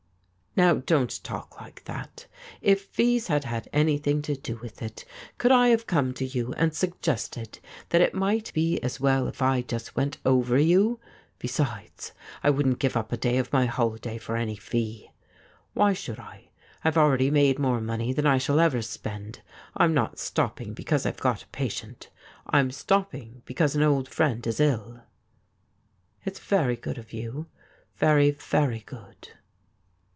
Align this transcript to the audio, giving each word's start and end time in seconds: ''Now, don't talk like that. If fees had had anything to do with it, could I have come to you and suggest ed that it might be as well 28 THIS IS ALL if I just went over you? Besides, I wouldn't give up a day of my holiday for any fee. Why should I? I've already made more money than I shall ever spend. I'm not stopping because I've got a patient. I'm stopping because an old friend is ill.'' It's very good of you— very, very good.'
''Now, 0.61 0.73
don't 0.75 1.23
talk 1.23 1.61
like 1.61 1.85
that. 1.85 2.25
If 2.61 2.81
fees 2.87 3.27
had 3.27 3.45
had 3.45 3.69
anything 3.71 4.21
to 4.23 4.35
do 4.35 4.57
with 4.57 4.81
it, 4.81 5.05
could 5.37 5.49
I 5.51 5.69
have 5.69 5.87
come 5.87 6.13
to 6.15 6.25
you 6.25 6.51
and 6.55 6.75
suggest 6.75 7.37
ed 7.37 7.59
that 7.87 8.01
it 8.01 8.13
might 8.13 8.51
be 8.53 8.77
as 8.83 8.99
well 8.99 9.21
28 9.21 9.29
THIS 9.31 9.35
IS 9.35 9.41
ALL 9.41 9.47
if 9.47 9.53
I 9.53 9.61
just 9.65 9.95
went 9.95 10.17
over 10.25 10.57
you? 10.57 10.99
Besides, 11.39 12.11
I 12.43 12.49
wouldn't 12.49 12.79
give 12.79 12.97
up 12.97 13.13
a 13.13 13.17
day 13.17 13.37
of 13.37 13.53
my 13.53 13.65
holiday 13.65 14.17
for 14.17 14.35
any 14.35 14.57
fee. 14.57 15.11
Why 15.73 15.93
should 15.93 16.19
I? 16.19 16.49
I've 16.83 16.97
already 16.97 17.31
made 17.31 17.57
more 17.57 17.79
money 17.79 18.11
than 18.11 18.27
I 18.27 18.37
shall 18.37 18.59
ever 18.59 18.81
spend. 18.81 19.39
I'm 19.77 19.93
not 19.93 20.19
stopping 20.19 20.73
because 20.73 21.05
I've 21.05 21.15
got 21.21 21.43
a 21.43 21.47
patient. 21.47 22.09
I'm 22.47 22.71
stopping 22.71 23.41
because 23.45 23.73
an 23.77 23.83
old 23.83 24.09
friend 24.09 24.45
is 24.45 24.59
ill.'' 24.59 24.99
It's 26.25 26.39
very 26.39 26.75
good 26.75 26.97
of 26.97 27.13
you— 27.13 27.45
very, 27.95 28.31
very 28.31 28.81
good.' 28.85 29.29